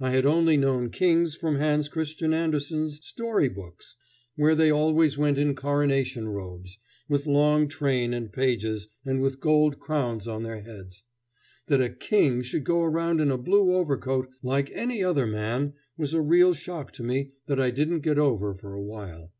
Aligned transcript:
I 0.00 0.10
had 0.10 0.26
only 0.26 0.56
known 0.56 0.90
kings 0.90 1.36
from 1.36 1.54
Hans 1.60 1.88
Christian 1.88 2.34
Andersen's 2.34 2.96
story 3.06 3.48
books, 3.48 3.94
where 4.34 4.56
they 4.56 4.68
always 4.72 5.16
went 5.16 5.38
in 5.38 5.54
coronation 5.54 6.28
robes, 6.28 6.80
with 7.08 7.24
long 7.28 7.68
train 7.68 8.12
and 8.12 8.32
pages, 8.32 8.88
and 9.04 9.22
with 9.22 9.38
gold 9.38 9.78
crowns 9.78 10.26
on 10.26 10.42
their 10.42 10.60
heads. 10.62 11.04
That 11.68 11.80
a 11.80 11.88
king 11.88 12.42
could 12.42 12.64
go 12.64 12.82
around 12.82 13.20
in 13.20 13.30
a 13.30 13.38
blue 13.38 13.72
overcoat, 13.76 14.28
like 14.42 14.72
any 14.72 15.04
other 15.04 15.24
man, 15.24 15.74
was 15.96 16.14
a 16.14 16.20
real 16.20 16.52
shock 16.52 16.90
to 16.94 17.04
me 17.04 17.30
that 17.46 17.60
I 17.60 17.70
didn't 17.70 18.00
get 18.00 18.18
over 18.18 18.56
for 18.56 18.72
a 18.74 18.82
while. 18.82 19.30